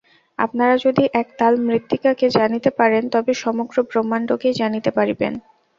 [0.39, 5.33] আপনারা যদি এক-তাল মৃত্তিকাকে জানিতে পারেন, তবে সমগ্র ব্রহ্মাণ্ডকেই জানিতে পারিবেন।